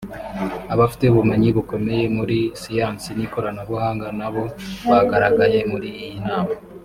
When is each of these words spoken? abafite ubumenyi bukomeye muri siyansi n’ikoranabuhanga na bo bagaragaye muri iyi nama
abafite 0.73 1.03
ubumenyi 1.07 1.49
bukomeye 1.57 2.03
muri 2.17 2.37
siyansi 2.61 3.09
n’ikoranabuhanga 3.13 4.07
na 4.19 4.27
bo 4.33 4.43
bagaragaye 4.89 5.59
muri 5.71 5.87
iyi 6.01 6.17
nama 6.27 6.51